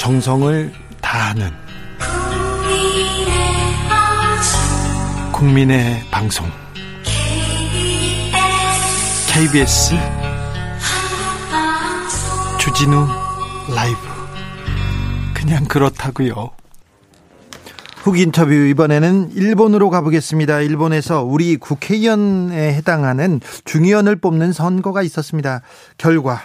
[0.00, 0.72] 정성을
[1.02, 1.50] 다하는
[5.30, 6.46] 국민의 방송
[9.28, 9.94] KBS
[12.58, 13.06] 주진우
[13.74, 13.98] 라이브
[15.34, 16.50] 그냥 그렇다고요.
[17.96, 20.60] 훅 인터뷰 이번에는 일본으로 가보겠습니다.
[20.60, 25.60] 일본에서 우리 국회의원에 해당하는 중의원을 뽑는 선거가 있었습니다.
[25.98, 26.40] 결과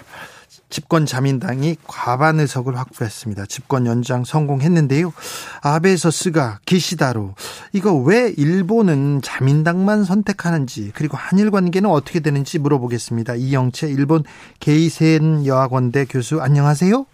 [0.69, 3.45] 집권 자민당이 과반 의석을 확보했습니다.
[3.45, 5.13] 집권 연장 성공했는데요.
[5.61, 7.35] 아베에서 스가 기시다로
[7.73, 13.35] 이거 왜 일본은 자민당만 선택하는지 그리고 한일 관계는 어떻게 되는지 물어보겠습니다.
[13.35, 14.23] 이영채 일본
[14.59, 17.05] 게이센 여학원대 교수 안녕하세요.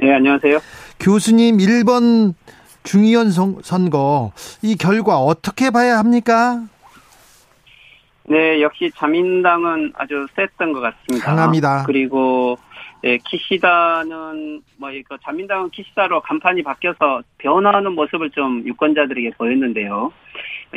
[0.00, 0.60] 네, 안녕하세요.
[1.00, 2.34] 교수님 1번
[2.84, 6.62] 중의원 선거 이 결과 어떻게 봐야 합니까?
[8.26, 11.26] 네, 역시 자민당은 아주 셌던 것 같습니다.
[11.26, 11.84] 강합니다.
[11.86, 12.56] 그리고
[13.04, 20.10] 예, 키시다는 뭐 이거 자민당은 키시다로 간판이 바뀌어서 변화하는 모습을 좀 유권자들에게 보였는데요.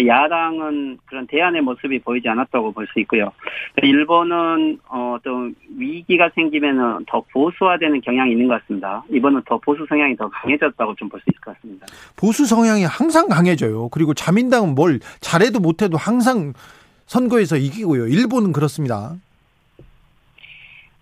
[0.05, 3.31] 야당은 그런 대안의 모습이 보이지 않았다고 볼 수 있고요.
[3.81, 9.03] 일본은 어떤 위기가 생기면은 더 보수화되는 경향이 있는 것 같습니다.
[9.09, 11.87] 이번은 더 보수 성향이 더 강해졌다고 좀 볼 수 있을 것 같습니다.
[12.17, 13.87] 보수 성향이 항상 강해져요.
[13.89, 16.53] 그리고 자민당은 뭘 잘해도 못해도 항상
[17.07, 18.07] 선거에서 이기고요.
[18.07, 19.15] 일본은 그렇습니다.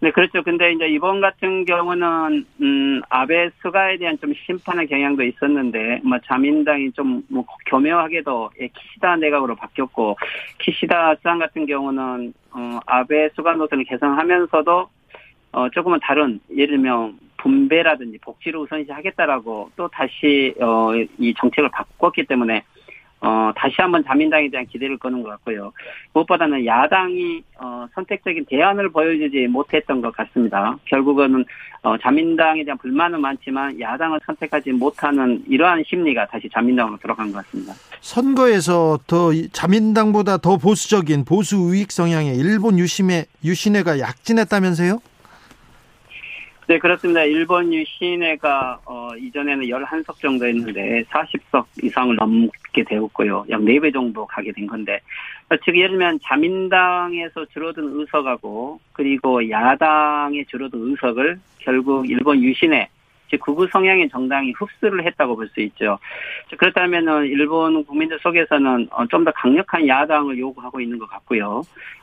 [0.02, 0.44] 네, 그렇죠.
[0.44, 6.92] 근데 이제 이번 같은 경우는, 음, 아베 스가에 대한 좀 심판의 경향도 있었는데, 뭐, 자민당이
[6.92, 10.17] 좀, 뭐, 교묘하게도, 예, 키시다 내각으로 바뀌었고,
[10.59, 14.89] 키시다 상 같은 경우는, 어, 아베 스가 노선을 개선하면서도,
[15.53, 22.26] 어, 조금은 다른, 예를 들면, 분배라든지 복지를 우선시 하겠다라고 또 다시, 어, 이 정책을 바꿨기
[22.26, 22.64] 때문에,
[23.26, 25.73] 어, 다시 한번 자민당에 대한 기대를 거는 것 같고요.
[26.14, 30.78] 무엇보다는 야당이 어, 선택적인 대안을 보여주지 못했던 것 같습니다.
[30.86, 31.44] 결국은
[31.82, 37.73] 어, 자민당에 대한 불만은 많지만 야당을 선택하지 못하는 이러한 심리가 다시 자민당으로 들어간 것 같습니다.
[37.99, 44.99] 선거에서 더 자민당보다 더 보수적인 보수 우익 성향의 일본 유심의 유신회가 약진했다면서요?
[46.67, 47.23] 네, 그렇습니다.
[47.23, 53.45] 일본 유신회가 어, 이전에는 11석 정도 했는데 40석 이상을 넘게 되었고요.
[53.52, 54.99] 약 4배 정도 가게 된 건데
[55.64, 62.89] 즉 예를 들면 자민당에서 줄어든 의석하고 그리고 야당에 줄어든 의석을 결국 일본 유신회
[63.30, 65.99] 즉 극우 성향의 정당이 흡수를 했다고 볼 수 있죠.
[66.58, 71.61] 그렇다면은 일본 국민들 속에서는 어, 좀더 강력한 야당을 요구하고 있는 것 같고요.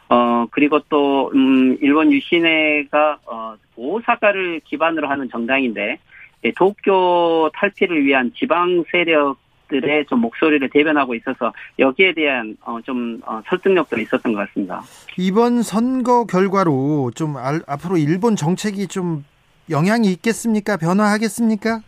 [0.08, 5.98] 어 그리고 또 음, 일본 유신회가 어, 오사카를 기반으로 하는 정당인데
[6.44, 9.36] 예, 도쿄 탈피를 위한 지방 세력
[9.68, 14.82] 들의 좀 목소리를 대변하고 있어서 여기에 대한 어좀 어, 설득력도 있었던 것 같습니다.
[15.16, 19.24] 이번 선거 결과로 좀 알, 앞으로 일본 정책이 좀
[19.70, 20.76] 영향이 있겠습니까?
[20.76, 21.80] 변화하겠습니까?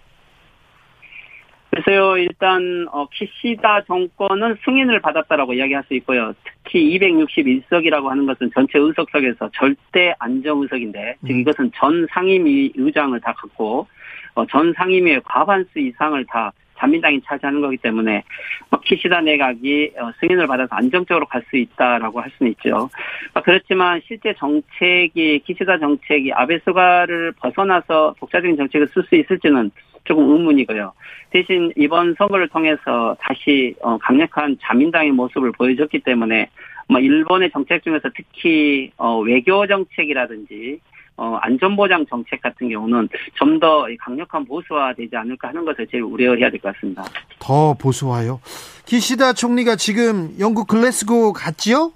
[1.71, 6.33] 글쎄요, 일단, 어, 키시다 정권은 승인을 받았다라고 이야기할 수 있고요.
[6.63, 11.41] 특히 261석이라고 하는 것은 전체 의석석에서 절대 안정 의석인데, 즉 음.
[11.41, 13.89] 이것은 전 상임위 의장을 다 갖고,
[14.35, 16.53] 어, 전 상임위의 과반수 이상을 다
[16.85, 18.23] 자민당이 차지하는 거기 때문에
[18.71, 22.89] 뭐 키시다 내각이 어, 승인을 받아서 안정적으로 갈 수 있다라고 할 수는 있죠.
[23.35, 29.71] 아, 그렇지만 실제 정책이 키시다 정책이 아베 스가를 벗어나서 독자적인 정책을 쓸 수 있을지는
[30.05, 30.93] 조금 의문이고요.
[31.31, 36.49] 대신 이번 선거를 통해서 다시 어, 강력한 자민당의 모습을 보여줬기 때문에
[36.89, 40.81] 뭐 일본의 정책 중에서 특히 어, 외교 정책이라든지
[41.17, 46.59] 어, 안전보장 정책 같은 경우는 좀 더 강력한 보수화되지 않을까 하는 것을 제일 우려해야 될
[46.61, 47.05] 것 같습니다.
[47.39, 48.41] 더 보수화요?
[48.85, 51.93] 기시다 총리가 지금 영국 글래스고 갔지요?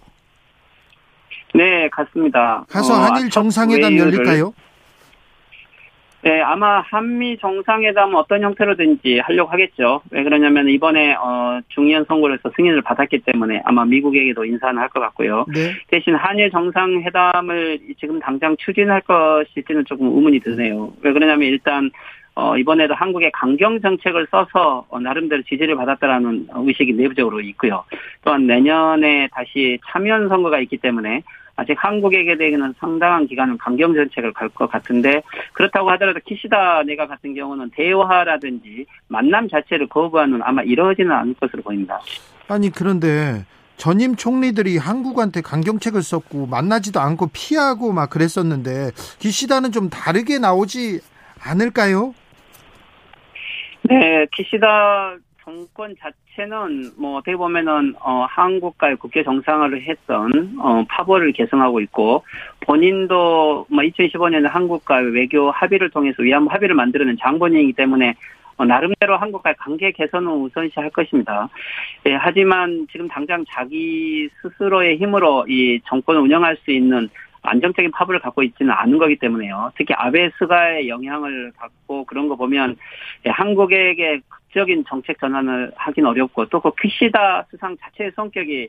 [1.55, 2.65] 네, 갔습니다.
[2.69, 4.55] 가서 어, 한일 정상회담 열릴까요?
[6.23, 10.03] 네, 아마 한미 정상회담은 어떤 형태로든지 하려고 하겠죠.
[10.11, 15.45] 왜 그러냐면 이번에 어, 중의원 선거에서 승인을 받았기 때문에 아마 미국에게도 인사는 할 것 같고요.
[15.55, 15.73] 네.
[15.89, 20.93] 대신 한일 정상회담을 지금 당장 추진할 것일지는 조금 의문이 드네요.
[21.03, 21.91] 왜 그러냐면 일단
[22.35, 27.85] 어, 이번에도 한국의 강경 정책을 써서 어, 나름대로 지지를 받았다라는 의식이 내부적으로 있고요.
[28.25, 31.23] 또한 내년에 다시 참여연 선거가 있기 때문에
[31.59, 35.23] 아직 한국에게 대해서는 상당한 기간은 강경 정책을 갈 것 같은데
[35.53, 42.01] 그렇다고 하더라도 키시다 내가 같은 경우는 대화라든지 만남 자체를 거부하는 아마 이러지는 않을 것으로 보입니다.
[42.49, 43.45] 아니 그런데
[43.77, 51.01] 전임 총리들이 한국한테 강경책을 썼고 만나지도 않고 피하고 막 그랬었는데 기시다는 좀 다르게 나오지
[51.43, 52.15] 않을까요?
[53.83, 61.33] 네, 키시다 정권 자체 자체는 뭐 어떻게 보면은 어 한국과의 국제 정상화를 했던 어 파벌을
[61.33, 62.25] 개성하고 있고
[62.61, 68.15] 본인도 뭐 2015년에 한국과 외교 합의를 통해서 위안부 합의를 만들어낸 장본인이기 때문에
[68.57, 71.49] 어, 나름대로 한국과의 관계 개선은 우선시할 것입니다.
[72.07, 77.09] 예, 하지만 지금 당장 자기 스스로의 힘으로 이 정권을 운영할 수 있는
[77.49, 79.73] 안정적인 파벌을 갖고 있지는 않은 거기 때문에요.
[79.77, 82.77] 특히 아베 스가의 영향을 받고 그런 거 보면
[83.27, 88.69] 예, 한국에게 극적인 정책 전환을 하긴 어렵고 또 그 키시다 수상 자체의 성격이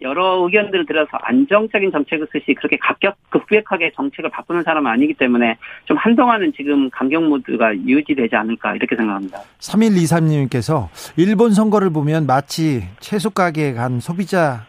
[0.00, 5.96] 여러 의견들을 들어서 안정적인 정책을 쓰시 그렇게 갑격 급격하게 정책을 바꾸는 사람은 아니기 때문에 좀
[5.96, 9.40] 한동안은 지금 강경 모드가 유지되지 않을까 이렇게 생각합니다.
[9.58, 14.66] 3123님께서 일본 선거를 보면 마치 채소 가게에 간 소비자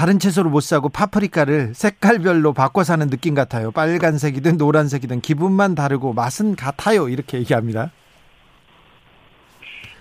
[0.00, 3.70] 다른 채소를 못 사고 파프리카를 색깔별로 바꿔 사는 느낌 같아요.
[3.70, 7.10] 빨간색이든 노란색이든 기분만 다르고 맛은 같아요.
[7.10, 7.92] 이렇게 얘기합니다.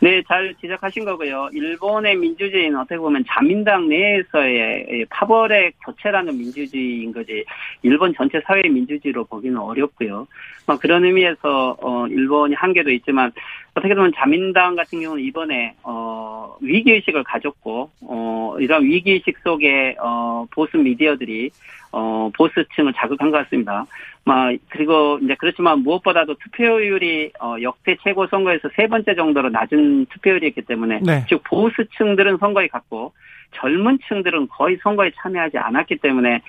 [0.02, 1.50] 네, 잘 지적하신 거고요.
[1.52, 7.44] 일본의 민주주의는 어떻게 보면 자민당 내에서의 파벌의 교체라는 민주주의인 거지,
[7.82, 10.26] 일본 전체 사회의 민주주의로 보기는 어렵고요.
[10.66, 13.34] 뭐 그런 의미에서, 어, 일본이 한계도 있지만,
[13.80, 19.96] 어떻게 보면 자민당 같은 경우는 이번에, 어, 위기 의식을 가졌고, 어, 이런 위기 의식 속에,
[20.00, 21.50] 어, 보수 미디어들이,
[21.92, 23.86] 어, 보수층을 자극한 것 같습니다.
[24.26, 30.62] 막 그리고 이제 그렇지만 무엇보다도 투표율이 어, 역대 최고 선거에서 세 번째 정도로 낮은 투표율이었기
[30.64, 31.26] 때문에 네.
[31.28, 33.14] 즉 보수층들은 선거에 갔고
[33.56, 36.42] 젊은 층들은 거의 선거에 참여하지 않았기 때문에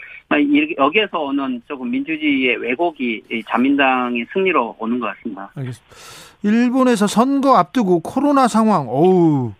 [0.78, 5.50] 여기에서 오는 조금 민주주의의 왜곡이 자민당의 승리로 오는 것 같습니다.
[5.56, 5.96] 알겠습니다.
[6.42, 9.52] 일본에서 선거 앞두고 코로나 상황, 어우,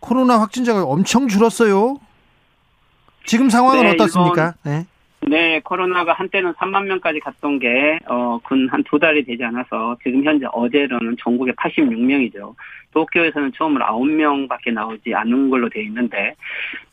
[0.00, 1.96] 코로나 확진자가 엄청 줄었어요.
[3.24, 4.54] 지금 상황은 네, 어떻습니까?
[4.64, 4.86] 네.
[5.28, 10.22] 네, 코로나가 한때는 3만 명까지 갔던 게, 어, 근 한 두 달이 되지 않아서 지금
[10.22, 12.54] 현재 어제로는 전국에 86명이죠.
[12.92, 16.34] 도쿄에서는 처음으로 9명 밖에 나오지 않은 걸로 되어 있는데, 어,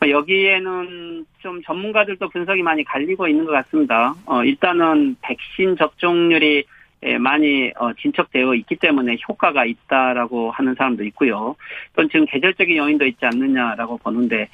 [0.10, 4.16] 여기에는 좀 전문가들도 분석이 많이 갈리고 있는 것 같습니다.
[4.26, 6.66] 어, 일단은 백신 접종률이
[7.06, 11.56] 예, 많이 어, 진척되어 있기 때문에 효과가 있다라고 하는 사람도 있고요.
[11.96, 14.48] 또 지금 계절적인 요인도 있지 않느냐라고 보는데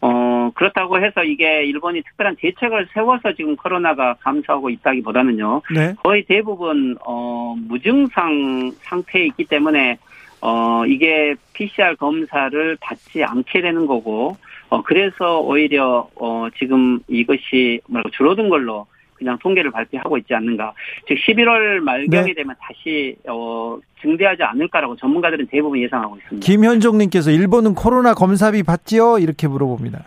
[0.00, 5.62] 어 그렇다고 해서 이게 일본이 특별한 대책을 세워서 지금 코로나가 감소하고 있다기보다는요.
[5.74, 5.94] 네.
[6.02, 9.98] 거의 대부분 어 무증상 상태에 있기 때문에
[10.40, 14.38] 어 이게 PCR 검사를 받지 않게 되는 거고
[14.70, 20.72] 어 그래서 오히려 어 지금 이것이 뭐라고 줄어든 걸로 그냥 통계를 발표하고 있지 않는가.
[21.06, 22.34] 즉 11월 말경이 네.
[22.34, 26.46] 되면 다시 어 증대하지 않을까라고 전문가들은 대부분 예상하고 있습니다.
[26.46, 29.18] 김현종님께서 일본은 코로나 검사비 받지요?
[29.18, 30.04] 이렇게 물어봅니다.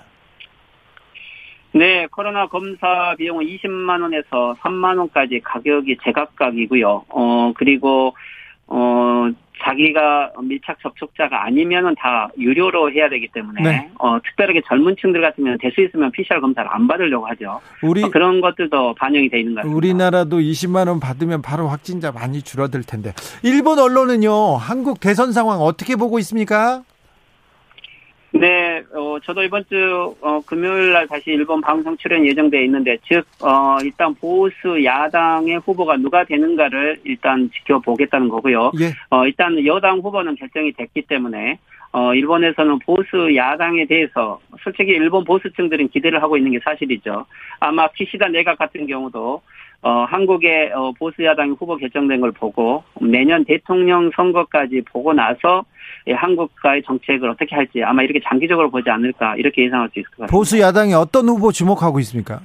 [1.76, 7.06] 네, 코로나 검사 비용은 20만 원에서 3만 원까지 가격이 제각각이고요.
[7.10, 8.16] 어 그리고
[8.68, 9.30] 어
[9.64, 13.90] 자기가 밀착 접촉자가 아니면은 다 유료로 해야 되기 때문에 네.
[14.00, 17.60] 어, 특별하게 젊은 층들 같으면 될 수 있으면 PCR 검사를 안 받으려고 하죠.
[17.82, 19.76] 우리 어, 그런 것들도 반영이 돼 있는 것 같습니다.
[19.78, 25.96] 우리나라도 20만 원 받으면 바로 확진자 많이 줄어들 텐데 일본 언론은요 한국 대선 상황 어떻게
[25.96, 26.84] 보고 있습니까?
[28.34, 33.24] 네, 어, 저도 이번 주, 어, 금요일 날 다시 일본 방송 출연 예정돼 있는데, 즉,
[33.42, 38.72] 어, 일단 보수 야당의 후보가 누가 되는가를 일단 지켜보겠다는 거고요.
[38.80, 38.92] 예.
[39.12, 41.60] 어, 일단 여당 후보는 결정이 됐기 때문에,
[41.94, 47.26] 어, 일본에서는 보수 야당에 대해서 솔직히 일본 보수층들은 기대를 하고 있는 게 사실이죠.
[47.60, 49.42] 아마 키시다 내각 같은 경우도
[49.84, 55.66] 어, 한국의 어, 보수 야당 후보 결정된 걸 보고 내년 대통령 선거까지 보고 나서
[56.08, 60.18] 예, 한국과의 정책을 어떻게 할지 아마 이렇게 장기적으로 보지 않을까 이렇게 예상할 수 있을 것
[60.24, 60.32] 같습니다.
[60.32, 62.42] 보수 야당이 어떤 후보 주목하고 있습니까?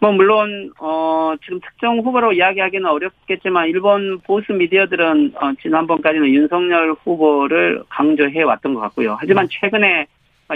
[0.00, 7.82] 뭐 물론 어 지금 특정 후보로 이야기하기는 어렵겠지만 일본 보수 미디어들은 어 지난번까지는 윤석열 후보를
[7.88, 9.16] 강조해 왔던 것 같고요.
[9.18, 9.58] 하지만 네.
[9.60, 10.06] 최근에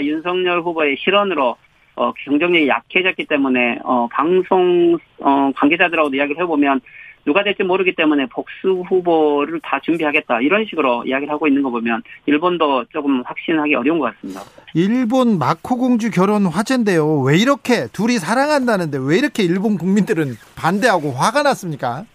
[0.01, 1.55] 윤석열 후보의 실언으로
[1.99, 6.79] 어, 경쟁력이 약해졌기 때문에 어, 방송 어, 관계자들하고도 이야기를 해보면
[7.25, 12.01] 누가 될지 모르기 때문에 복수 후보를 다 준비하겠다 이런 식으로 이야기를 하고 있는 거 보면
[12.25, 14.41] 일본도 조금 확신하기 어려운 것 같습니다.
[14.73, 17.19] 일본 마코 공주 결혼 화제인데요.
[17.21, 22.05] 왜 이렇게 둘이 사랑한다는데 왜 이렇게 일본 국민들은 반대하고 화가 났습니까?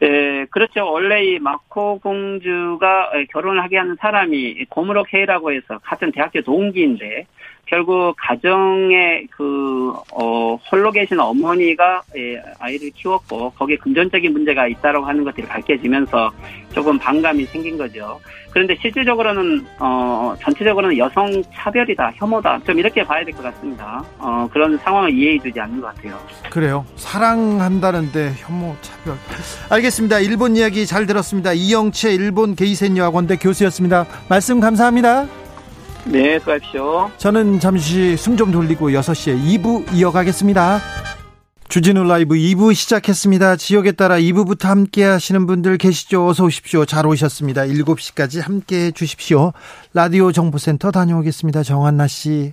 [0.00, 0.90] 네, 그렇죠.
[0.90, 7.26] 원래 이 마코 공주가 결혼을 하게 하는 사람이 고무로 케이라고 해서 같은 대학교 동기인데
[7.66, 15.24] 결국 가정에 그, 어, 홀로 계신 어머니가 예, 아이를 키웠고, 거기에 금전적인 문제가 있다라고 하는
[15.24, 16.30] 것들이 밝혀지면서
[16.74, 18.20] 조금 반감이 생긴 거죠.
[18.52, 24.04] 그런데 실질적으로는, 어, 전체적으로는 여성 차별이다, 혐오다, 좀 이렇게 봐야 될 것 같습니다.
[24.18, 26.16] 어, 그런 상황을 이해해 주지 않는 것 같아요.
[26.50, 26.84] 그래요.
[26.96, 29.16] 사랑한다는데 혐오, 차별.
[29.70, 30.20] 알겠습니다.
[30.20, 31.52] 일본 이야기 잘 들었습니다.
[31.52, 34.06] 이영채 일본 게이센 여학원대 교수였습니다.
[34.28, 35.26] 말씀 감사합니다.
[36.06, 37.10] 네, 수고하십시오.
[37.18, 40.80] 저는 잠시 숨 좀 돌리고 6시에 2부 이어가겠습니다.
[41.68, 43.56] 주진우 라이브 2부 시작했습니다.
[43.56, 46.26] 지역에 따라 2부부터 함께 하시는 분들 계시죠?
[46.26, 46.84] 어서 오십시오.
[46.84, 47.62] 잘 오셨습니다.
[47.62, 49.52] 7시까지 함께 해 주십시오.
[49.94, 51.62] 라디오 정보센터 다녀오겠습니다.
[51.62, 52.52] 정한나 씨.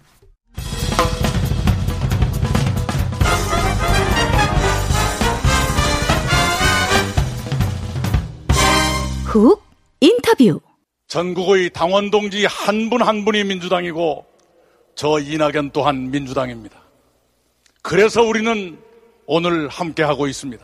[9.25, 9.61] 훅
[9.99, 10.59] 인터뷰
[11.11, 14.25] 전국의 당원 동지 한분한 분이 민주당이고
[14.95, 16.79] 저 이낙연 또한 민주당입니다.
[17.81, 18.79] 그래서 우리는
[19.25, 20.63] 오늘 함께하고 있습니다.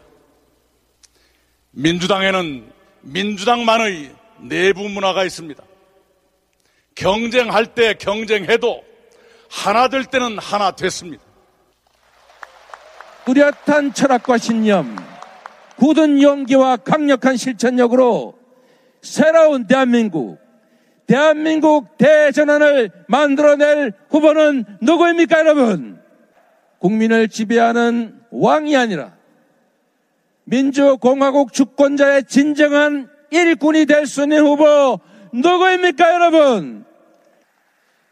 [1.72, 5.62] 민주당에는 민주당만의 내부 문화가 있습니다.
[6.96, 8.86] 경쟁할 때 경쟁해도
[9.50, 11.22] 하나 될 때는 하나 됐습니다.
[13.26, 14.96] 뚜렷한 철학과 신념,
[15.76, 18.47] 굳은 용기와 강력한 실천력으로
[19.02, 20.40] 새로운 대한민국,
[21.06, 26.02] 대한민국 대전환을 만들어낼 후보는 누구입니까, 여러분?
[26.80, 29.16] 국민을 지배하는 왕이 아니라
[30.44, 35.00] 민주공화국 주권자의 진정한 일꾼이 될 수 있는 후보
[35.34, 36.86] 누구입니까, 여러분?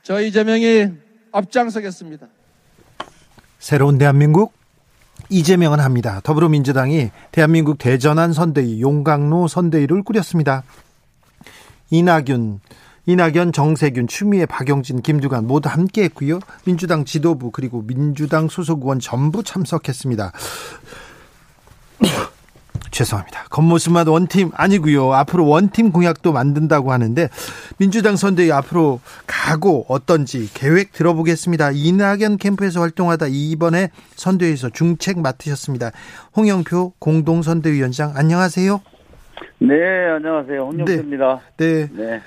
[0.04, 0.89] 저 이재명이
[1.32, 2.27] 앞장서겠습니다.
[3.60, 4.54] 새로운 대한민국
[5.29, 6.22] 이재명은 합니다.
[6.24, 10.63] 더불어민주당이 대한민국 대전환 선대위 용강로 선대위를 꾸렸습니다.
[11.91, 12.60] 이낙연,
[13.05, 16.39] 이낙연, 정세균, 추미애, 박영진, 김두관 모두 함께했고요.
[16.65, 20.32] 민주당 지도부 그리고 민주당 소속 의원 전부 참석했습니다.
[22.91, 23.46] 죄송합니다.
[23.50, 25.13] 겉모습만 원팀 아니고요.
[25.13, 27.29] 앞으로 원팀 공약도 만든다고 하는데
[27.77, 31.72] 민주당 선대위 앞으로 가고 어떤지 계획 들어보겠습니다.
[31.74, 35.91] 이낙연 캠프에서 활동하다 이번에 선대위에서 중책 맡으셨습니다.
[36.36, 38.82] 홍영표 공동선대위원장 안녕하세요.
[39.60, 39.75] 네,
[40.15, 40.62] 안녕하세요.
[40.62, 41.41] 홍영표입니다.
[41.58, 41.89] 네.
[41.91, 42.22] 네.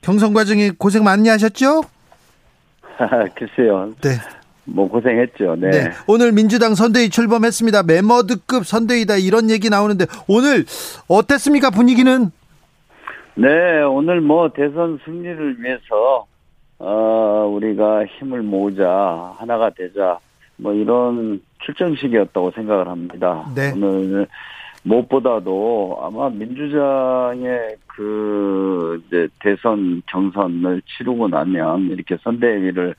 [0.00, 1.82] 경선 과정에 고생 많이 하셨죠?
[3.36, 3.92] 글쎄요.
[4.00, 4.10] 네.
[4.64, 5.56] 뭐 고생했죠.
[5.56, 5.70] 네.
[5.70, 5.90] 네.
[6.06, 7.82] 오늘 민주당 선대위 출범했습니다.
[7.82, 10.64] 메머드급 선대위다 이런 얘기 나오는데 오늘
[11.08, 12.30] 어땠습니까 분위기는?
[13.40, 16.26] 네, 오늘 뭐 대선 승리를 위해서
[16.78, 20.18] 어 우리가 힘을 모으자 하나가 되자
[20.56, 23.50] 뭐 이런 출정식이었다고 생각을 합니다.
[23.54, 23.72] 네.
[23.72, 24.26] 오늘
[24.82, 32.94] 무엇보다도 아마 민주당의 그 이제 대선 경선을 치르고 나면 이렇게 선대위를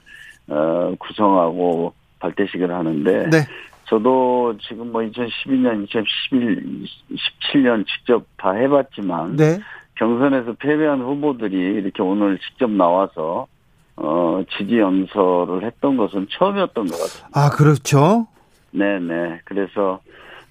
[0.48, 3.38] 어, 구성하고 발대식을 하는데 네.
[3.86, 9.60] 저도 지금 뭐 2012년, 2011, 17년 직접 다 해봤지만 네.
[10.02, 13.46] 경선에서 패배한 후보들이 이렇게 오늘 직접 나와서
[13.98, 17.30] 어, 지지 연설을 했던 것은 처음이었던 것 같습니다.
[17.40, 18.26] 아 그렇죠.
[18.72, 19.42] 네네.
[19.46, 20.02] 그래서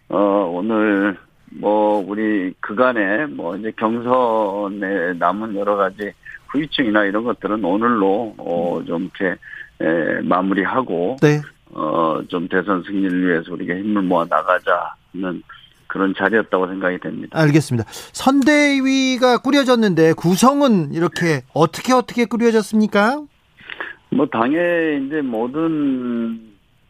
[0.09, 0.19] 어,
[0.55, 1.19] 오늘
[1.51, 6.13] 뭐 우리 그간에 뭐 이제 경선에 남은 여러 가지
[6.51, 9.37] 후유증이나 이런 것들은 오늘로 어, 좀 이렇게
[9.81, 11.41] 에, 마무리하고 네.
[11.73, 15.43] 어, 좀 대선 승리를 위해서 우리가 힘을 모아 나가자는
[15.91, 17.39] 그런 자리였다고 생각이 됩니다.
[17.39, 17.89] 알겠습니다.
[17.91, 23.23] 선대위가 꾸려졌는데 구성은 이렇게 어떻게 어떻게 꾸려졌습니까?
[24.13, 24.57] 뭐 당에
[25.05, 26.41] 이제 모든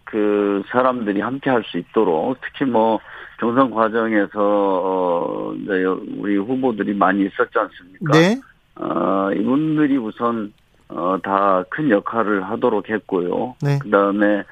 [0.04, 2.98] 그 사람들이 함께 할 수 있도록 특히 뭐
[3.38, 5.72] 경선 과정에서 어, 이제
[6.18, 8.12] 우리 후보들이 많이 있었지 않습니까?
[8.12, 8.38] 네.
[8.76, 10.52] 어, 이분들이 우선
[10.88, 13.54] 어, 다 큰 역할을 하도록 했고요.
[13.62, 13.78] 네.
[13.80, 14.42] 그 다음에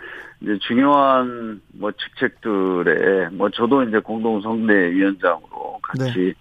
[0.41, 6.35] 이제 중요한 뭐 직책들에 뭐 저도 이제 공동성대위원장으로 같이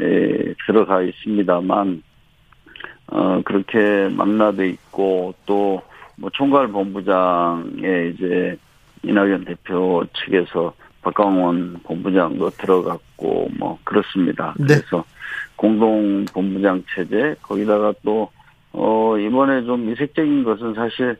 [0.00, 2.02] 에, 들어가 있습니다만
[3.08, 5.82] 어, 그렇게 만나돼 있고 또
[6.16, 8.56] 뭐 총괄 본부장에 이제
[9.02, 14.54] 이낙연 대표 측에서 박광원 본부장도 들어갔고 뭐 그렇습니다.
[14.58, 14.66] 네.
[14.66, 15.04] 그래서
[15.54, 18.30] 공동 본부장 체제 거기다가 또
[18.72, 21.16] 어, 이번에 좀 이색적인 것은 사실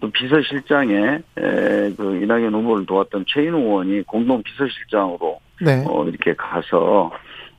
[0.00, 0.94] 또 비서실장에
[1.38, 5.84] 에, 그 이낙연 후보를 도왔던 최인호 의원이 공동 비서실장으로 네.
[5.88, 7.10] 어, 이렇게 가서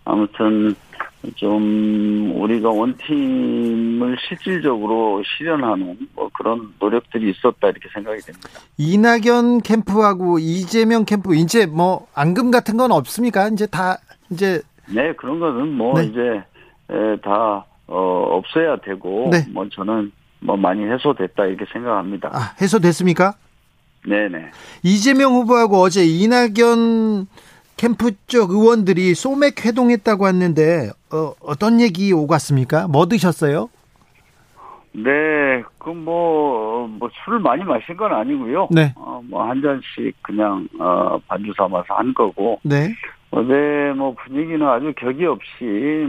[0.06, 0.75] 아무튼
[1.36, 8.50] 좀 우리가 원팀을 실질적으로 실현하는 뭐 그런 노력들이 있었다 이렇게 생각이 됩니다.
[8.78, 13.50] 이낙연 캠프하고 이재명 캠프 이제 뭐 앙금 같은 건 없습니까?
[13.50, 13.98] 이제 다
[14.32, 16.08] 이제 네 그런 것은 뭐 네.
[16.08, 16.44] 이제
[16.90, 19.46] 에, 다 어, 없어야 되고 네.
[19.51, 22.29] 뭐 저는 뭐 많이 해소됐다 이렇게 생각합니다.
[22.33, 23.36] 아, 해소됐습니까?
[24.07, 24.51] 네네.
[24.83, 27.27] 이재명 후보하고 어제 이낙연
[27.77, 32.88] 캠프 쪽 의원들이 소맥 회동했다고 했는데 어, 어떤 얘기 오갔습니까?
[32.88, 33.69] 뭐 드셨어요?
[34.93, 38.67] 네, 그 뭐, 뭐, 술을 많이 마신 건 아니고요.
[38.71, 38.93] 네.
[38.98, 42.60] 어, 뭐, 한 잔씩 그냥, 어, 반주 삼아서 한 거고.
[42.63, 42.93] 네.
[43.33, 45.63] 어제 뭐 분위기는 아주 격이 없이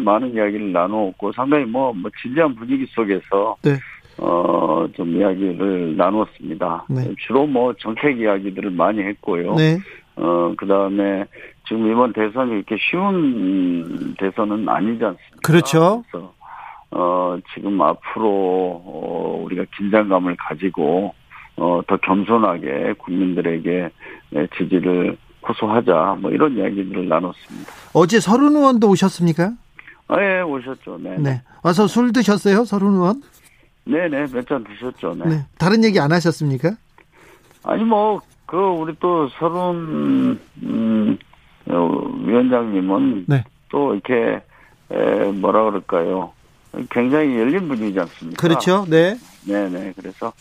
[0.04, 3.56] 많은 이야기를 나누었고, 상당히 뭐, 뭐, 진지한 분위기 속에서.
[3.62, 3.78] 네.
[4.18, 6.84] 어, 좀 이야기를 나눴습니다.
[6.88, 7.14] 네.
[7.26, 9.54] 주로 뭐, 정책 이야기들을 많이 했고요.
[9.54, 9.78] 네.
[10.16, 11.24] 어, 그 다음에
[11.66, 15.40] 지금 이번 대선이 이렇게 쉬운 대선은 아니지 않습니까?
[15.42, 16.04] 그렇죠.
[16.10, 16.32] 그래서
[16.90, 18.28] 어, 지금 앞으로,
[18.84, 21.14] 어, 우리가 긴장감을 가지고,
[21.56, 23.90] 어, 더 겸손하게 국민들에게
[24.30, 25.16] 네, 지지를
[25.48, 27.72] 호소하자, 뭐 이런 이야기들을 나눴습니다.
[27.94, 29.52] 어제 서른 의원도 오셨습니까?
[30.08, 30.98] 아, 예, 오셨죠.
[31.00, 31.16] 네.
[31.18, 31.42] 네.
[31.62, 32.64] 와서 술 드셨어요?
[32.64, 33.22] 서른 의원?
[33.84, 35.14] 네네, 몇 잔 드셨죠.
[35.18, 35.24] 네.
[35.28, 35.46] 네.
[35.58, 36.72] 다른 얘기 안 하셨습니까?
[37.64, 41.18] 아니, 뭐, 그, 우리 또 서른, 음,
[41.66, 43.44] 어, 위원장님은 네.
[43.70, 44.40] 또 이렇게,
[44.90, 46.32] 에, 뭐라 그럴까요.
[46.90, 48.40] 굉장히 열린 분이지 않습니까?
[48.40, 48.84] 그렇죠.
[48.88, 49.16] 네.
[49.46, 49.94] 네네.
[49.96, 50.32] 그래서,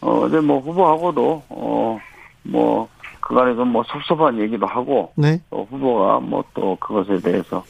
[0.00, 1.98] 어, 어제 뭐 후보하고도, 어,
[2.42, 2.88] 뭐,
[3.20, 5.40] 그간에 좀뭐 섭섭한 얘기도 하고, 네.
[5.50, 7.64] 또 후보가 뭐 또 그것에 대해서,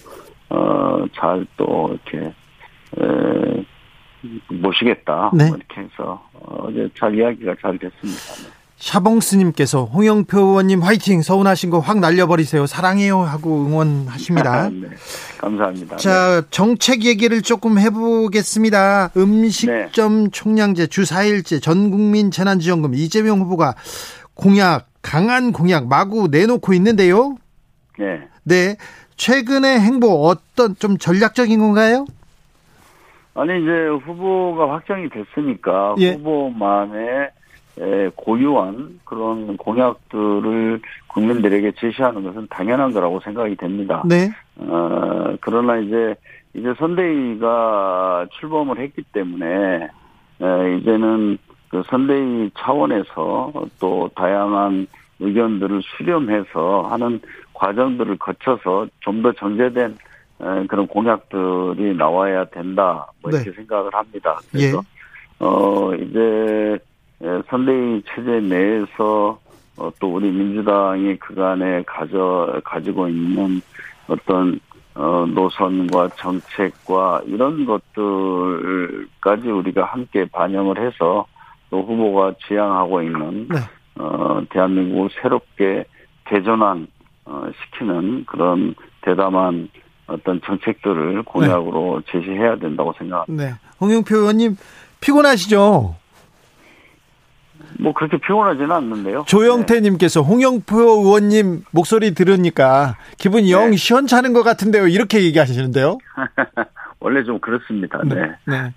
[0.48, 2.32] 어, 잘 또 이렇게,
[2.98, 3.64] 에,
[4.48, 5.30] 모시겠다.
[5.34, 5.48] 네.
[5.48, 8.34] 뭐 이렇게 해서, 어, 어제 잘 이야기가 잘 됐습니다.
[8.44, 8.50] 네.
[8.76, 14.70] 샤봉스님께서 홍영표 의원님 화이팅 서운하신 거 확 날려버리세요 사랑해요 하고 응원하십니다.
[14.72, 14.88] 네.
[15.38, 15.96] 감사합니다.
[15.96, 19.10] 자 정책 얘기를 조금 해보겠습니다.
[19.18, 23.74] 음식점 총량제 주 4일제 전국민 재난지원금 이재명 후보가
[24.32, 27.36] 공약 강한 공약 마구 내놓고 있는데요.
[27.98, 28.28] 네.
[28.44, 28.76] 네
[29.16, 32.06] 최근의 행보 어떤 좀 전략적인 건가요?
[33.34, 36.12] 아니 이제 후보가 확정이 됐으니까 예.
[36.12, 37.30] 후보만의
[37.78, 44.02] 에, 고유한 그런 공약들을 국민들에게 제시하는 것은 당연한 거라고 생각이 됩니다.
[44.06, 44.28] 네.
[44.56, 46.14] 어, 그러나 이제
[46.54, 49.88] 이제 선대위가 출범을 했기 때문에
[50.42, 54.86] 에, 이제는 그 선대위 차원에서 또 다양한
[55.20, 57.20] 의견들을 수렴해서 하는
[57.54, 59.94] 과정들을 거쳐서 좀 더 정제된 에,
[60.68, 64.38] 그런 공약들이 나와야 된다 뭐 이렇게 생각을 합니다.
[64.50, 65.44] 그래서 예.
[65.44, 66.78] 어 이제
[67.22, 69.38] 에, 선대위 체제 내에서
[69.76, 73.60] 어, 또 우리 민주당이 그간에 가져 가지고 있는
[74.08, 74.60] 어떤
[74.94, 81.26] 어, 노선과 정책과 이런 것들까지 우리가 함께 반영을 해서
[81.70, 83.56] 또 후보가 지향하고 있는 네.
[83.94, 85.84] 어, 대한민국을 새롭게
[86.26, 86.88] 개전환
[87.24, 89.68] 어, 시키는 그런 대담한
[90.10, 93.44] 어떤 정책들을 공약으로 제시해야 된다고 생각합니다.
[93.44, 93.54] 네.
[93.80, 94.56] 홍영표 의원님
[95.00, 95.96] 피곤하시죠?
[97.78, 99.24] 뭐 그렇게 피곤하지는 않는데요.
[99.26, 103.76] 조영태님께서 홍영표 의원님 목소리 들으니까 기분이 영 네.
[103.76, 104.88] 시원찮은 것 같은데요.
[104.88, 105.98] 이렇게 얘기하시는데요.
[106.36, 106.44] 네.
[107.00, 108.00] 원래 좀 그렇습니다.
[108.04, 108.32] 네.
[108.46, 108.74] 네.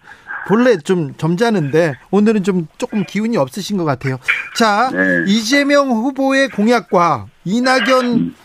[0.47, 4.17] 본래 좀 점잖은데 오늘은 좀 조금 기운이 없으신 것 같아요.
[4.55, 5.23] 자, 네.
[5.27, 8.35] 이재명 후보의 공약과 이낙연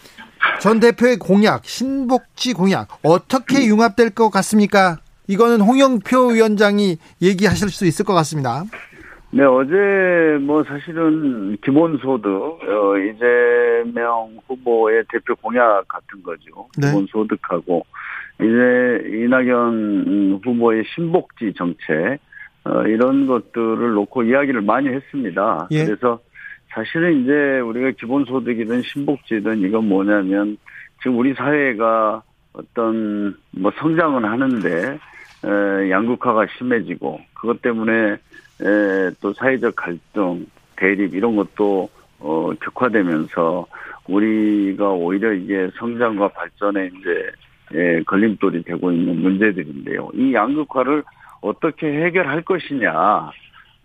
[0.61, 4.97] 전 대표의 공약, 신복지 공약 어떻게 융합될 것 같습니까?
[5.29, 8.65] 이거는 홍영표 위원장이 얘기하실 수 있을 것 같습니다.
[9.31, 16.67] 네, 어제 뭐 사실은 기본소득, 어, 이재명 후보의 대표 공약 같은 거죠.
[16.79, 16.89] 네.
[16.89, 17.85] 기본소득하고,
[18.41, 22.19] 이제 이낙연 음, 후보의 신복지 정책,
[22.65, 25.69] 어, 이런 것들을 놓고 이야기를 많이 했습니다.
[25.73, 25.85] 예.
[25.85, 26.21] 그래서
[26.79, 30.57] 사실은 이제 우리가 기본소득이든 신복지든 이건 뭐냐면
[31.03, 34.99] 지금 우리 사회가 어떤 뭐 성장은 하는데
[35.45, 41.89] 에, 양극화가 심해지고 그것 때문에 에, 또 사회적 갈등, 대립 이런 것도
[42.21, 43.67] 어, 격화되면서
[44.07, 47.31] 우리가 오히려 이게 성장과 발전에 이제
[47.75, 50.11] 에, 걸림돌이 되고 있는 문제들인데요.
[50.15, 51.03] 이 양극화를
[51.41, 53.33] 어떻게 해결할 것이냐,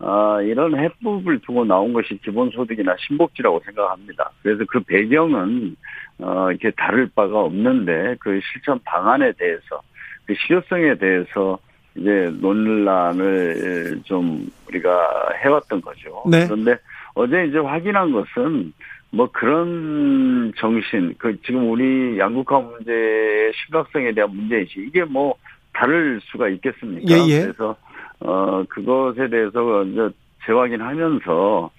[0.00, 4.30] 아, 이런 해법을 두고 나온 것이 기본소득이나 신복지라고 생각합니다.
[4.42, 5.76] 그래서 그 배경은
[6.18, 9.80] 어, 이렇게 다를 바가 없는데 그 실천 방안에 대해서
[10.26, 11.58] 그 실효성에 대해서
[11.96, 16.24] 이제 논란을 좀 우리가 해왔던 거죠.
[16.28, 16.46] 네.
[16.46, 16.76] 그런데
[17.14, 18.72] 어제 이제 확인한 것은
[19.10, 25.36] 뭐 그런 정신, 그 지금 우리 양극화 문제의 심각성에 대한 문제이지 이게 뭐
[25.72, 27.14] 다를 수가 있겠습니까?
[27.14, 27.40] 예, 예.
[27.42, 27.76] 그래서
[28.24, 30.08] 어 그것에 대해서 이제
[30.46, 31.70] 재확인하면서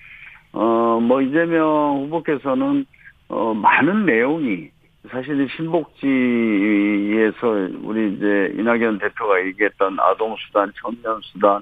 [0.54, 2.86] 어 뭐 이재명 후보께서는
[3.28, 4.70] 어 많은 내용이
[5.12, 7.48] 사실 신복지에서
[7.84, 11.62] 우리 이제 이낙연 대표가 얘기했던 아동수단, 청년수단,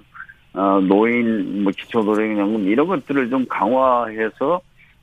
[0.54, 4.62] 어, 노인 뭐 기초노령연금 이런 것들을 좀 강화해서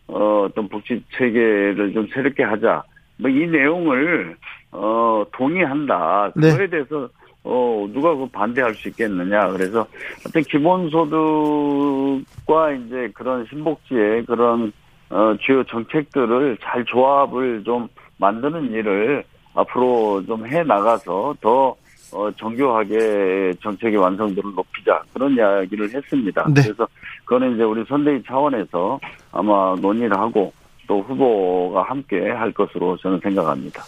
[0.08, 2.82] 어, 어떤 복지 체계를 좀 새롭게 하자.
[3.18, 4.36] 뭐 이 내용을
[4.72, 6.32] 어, 동의한다.
[6.36, 6.50] 네.
[6.52, 7.08] 그거에 대해서
[7.42, 9.48] 어, 누가 그 반대할 수 있겠느냐.
[9.48, 9.86] 그래서
[10.26, 14.72] 어떤 기본소득과 이제 그런 신복지의 그런
[15.10, 19.24] 어, 주요 정책들을 잘 조합을 좀 만드는 일을
[19.54, 21.74] 앞으로 좀 해 나가서 더
[22.12, 26.44] 어, 정교하게 정책의 완성도를 높이자 그런 이야기를 했습니다.
[26.54, 26.62] 네.
[26.62, 26.86] 그래서
[27.24, 29.00] 그거는 이제 우리 선대위 차원에서
[29.32, 30.52] 아마 논의를 하고
[30.86, 33.82] 또 후보가 함께 할 것으로 저는 생각합니다.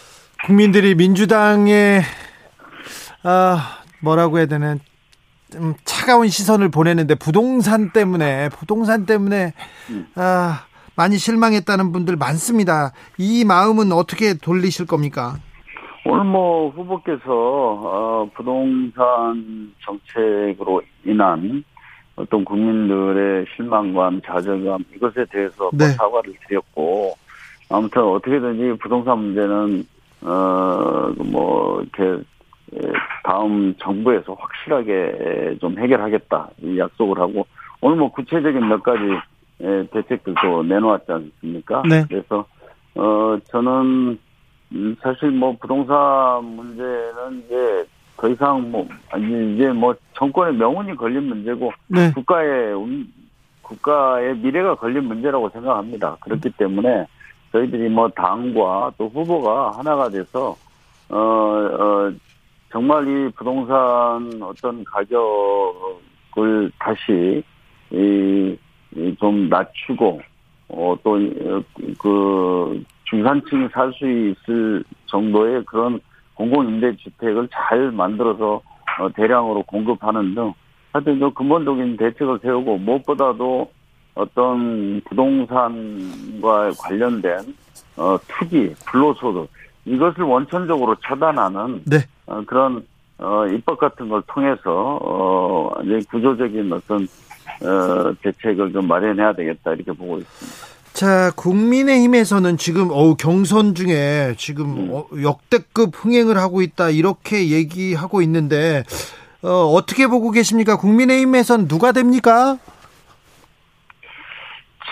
[0.45, 2.01] 국민들이 민주당에
[3.23, 4.75] 아 뭐라고 해야 되나
[5.51, 9.53] 좀 차가운 시선을 보내는데 부동산 때문에 부동산 때문에
[9.89, 10.07] 음.
[10.15, 12.91] 아 많이 실망했다는 분들 많습니다.
[13.17, 15.37] 이 마음은 어떻게 돌리실 겁니까?
[16.05, 21.63] 오늘 뭐 후보께서 어, 부동산 정책으로 인한
[22.15, 25.85] 어떤 국민들의 실망감, 좌절감 이것에 대해서 뭐 네.
[25.93, 27.15] 사과를 드렸고
[27.69, 29.85] 아무튼 어떻게든지 부동산 문제는
[30.23, 32.23] 어뭐 이렇게 에,
[33.23, 37.45] 다음 정부에서 확실하게 좀 해결하겠다 이 약속을 하고
[37.81, 39.03] 오늘 뭐 구체적인 몇 가지
[39.61, 41.83] 에, 대책들도 내놓았지 않습니까?
[41.89, 42.05] 네.
[42.07, 42.45] 그래서
[42.95, 44.17] 어 저는
[44.73, 47.85] 음, 사실 뭐 부동산 문제는 이제
[48.17, 52.11] 더 이상 뭐 아니 이제 뭐 정권의 명운이 걸린 문제고 네.
[52.13, 53.07] 국가의 운-
[53.61, 56.17] 국가의 미래가 걸린 문제라고 생각합니다.
[56.21, 57.05] 그렇기 때문에
[57.51, 60.55] 저희들이 뭐 당과 또 후보가 하나가 돼서
[61.09, 62.11] 어, 어
[62.73, 67.43] 정말 이 부동산 어떤 가격을 다시
[67.91, 68.57] 이,
[68.95, 70.19] 이좀 낮추고
[70.69, 71.19] 어, 어또
[71.99, 75.99] 그 중산층이 살 수 있을 정도의 그런
[76.33, 78.59] 공공임대주택을 잘 만들어서
[78.99, 80.51] 어, 대량으로 공급하는 등
[80.91, 83.71] 하여튼 좀 근본적인 대책을 세우고 무엇보다도
[84.15, 87.55] 어떤 부동산과 관련된
[87.97, 89.47] 어, 투기, 불로소득
[89.85, 91.97] 이것을 원천적으로 차단하는 네.
[92.25, 92.85] 어, 그런
[93.17, 97.07] 어, 입법 같은 걸 통해서 어, 이제 구조적인 어떤
[97.61, 100.73] 어, 대책을 좀 마련해야 되겠다 이렇게 보고 있습니다.
[100.93, 104.89] 자, 국민의힘에서는 지금 어우 경선 중에 지금 음.
[104.93, 108.83] 어, 역대급 흥행을 하고 있다 이렇게 얘기하고 있는데
[109.43, 110.77] 어, 어떻게 보고 계십니까?
[110.77, 112.57] 국민의힘에서는 누가 됩니까?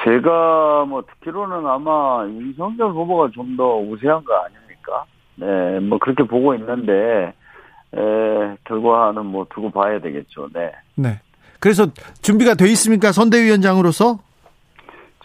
[0.03, 4.47] 제가 뭐 듣기로는 아마 윤석열 후보가 좀 더 우세한 거 아
[4.81, 5.05] 닙니까?
[5.35, 7.33] 네, 뭐 그렇게 보고 있는데
[7.93, 10.49] 에, 결과는 뭐 두고 봐야 되겠죠.
[10.53, 10.71] 네.
[10.95, 11.19] 네.
[11.59, 11.87] 그래서
[12.21, 13.11] 준비가 돼 있습니까?
[13.11, 14.19] 선대위원장으로서?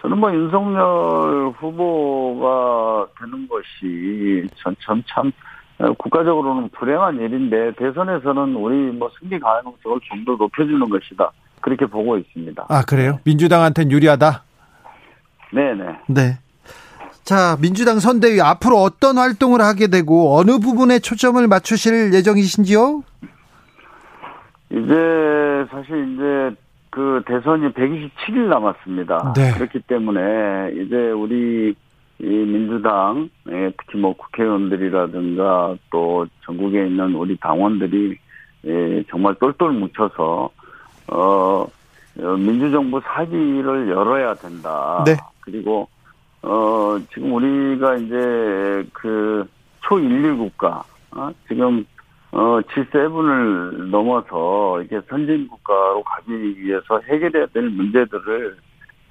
[0.01, 5.33] 저는 뭐 윤석열 후보가 되는 것이 전참
[5.79, 11.31] 어, 국가적으로는 불행한 일인데 대선에서는 우리 뭐 승리 가능성을 좀 더 높여주는 것이다.
[11.61, 12.67] 그렇게 보고 있습니다.
[12.69, 13.19] 아, 그래요?
[13.25, 14.43] 민주당한테는 유리하다?
[15.53, 15.85] 네네.
[16.09, 16.39] 네.
[17.27, 23.03] 자, 민주당 선대위 앞으로 어떤 활동을 하게 되고 어느 부분에 초점을 맞추실 예정이신지요?
[24.71, 26.57] 이제 사실 이제
[26.91, 29.33] 그 대선이 127일 남았습니다.
[29.35, 29.51] 네.
[29.55, 31.75] 그렇기 때문에 이제 우리
[32.21, 38.17] 이 민주당 예, 특히 뭐 국회의원들이라든가 또 전국에 있는 우리 당원들이
[38.67, 40.51] 예, 정말 똘똘 뭉쳐서
[41.09, 41.67] 어
[42.19, 45.03] 어, 민주정부 사기를 열어야 된다.
[45.05, 45.17] 네.
[45.41, 45.89] 그리고
[46.43, 49.47] 어 지금 우리가 이제 그
[49.83, 51.85] 초일류 국가 어, 지금
[52.33, 58.57] 어, G7을 넘어서 이렇게 선진 국가로 가기 위해서 해결해야 될 문제들을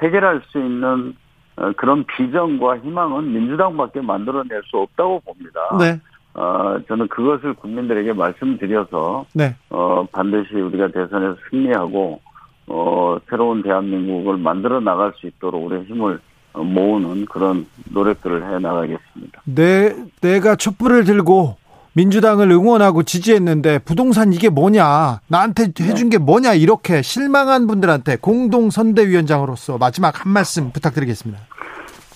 [0.02, 1.16] 해결할 수 있는
[1.56, 5.60] 어, 그런 비전과 희망은 민주당밖에 만들어낼 수 없다고 봅니다.
[5.80, 6.00] 네.
[6.36, 9.56] 어, 저는 그것을 국민들에게 말씀드려서 네.
[9.70, 12.20] 어, 반드시 우리가 대선에서 승리하고
[12.68, 16.20] 어, 새로운 대한민국을 만들어 나갈 수 있도록 우리의 힘을 어,
[16.58, 19.42] 모으는 그런 노력들을 해 나가겠습니다.
[19.46, 21.58] 내, 내가 촛불을 들고
[21.94, 29.78] 민주당을 응원하고 지지했는데 부동산 이게 뭐냐 나한테 해준 게 뭐냐 이렇게 실망한 분들한테 공동 선대위원장으로서
[29.78, 31.42] 마지막 한 말씀 부탁드리겠습니다.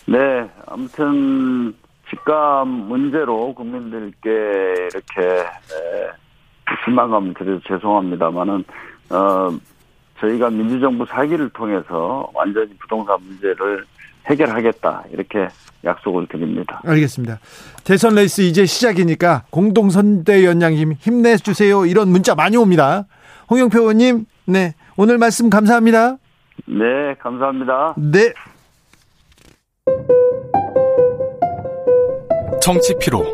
[0.07, 1.73] 네, 아무튼
[2.09, 6.09] 집값 문제로 국민들께 이렇게 에,
[6.83, 8.65] 실망감을 드려서 죄송합니다만은
[9.11, 9.57] 어
[10.19, 13.85] 저희가 민주정부 사기를 통해서 완전히 부동산 문제를
[14.29, 15.47] 해결하겠다 이렇게
[15.83, 16.81] 약속을 드립니다.
[16.85, 17.39] 알겠습니다.
[17.83, 23.05] 대선 레이스 이제 시작이니까 공동 선대위원장님 힘내주세요 이런 문자 많이 옵니다.
[23.49, 26.17] 홍영표 의원님 네 오늘 말씀 감사합니다.
[26.67, 27.95] 네, 감사합니다.
[27.97, 28.33] 네.
[32.61, 33.25] 정치 피로,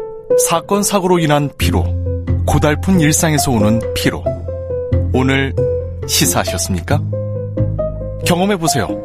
[0.48, 1.84] 사건 사고로 인한 피로,
[2.46, 4.24] 고달픈 일상에서 오는 피로.
[5.14, 5.54] 오늘
[6.08, 7.00] 시사하셨습니까?
[8.26, 9.05] 경험해 보세요.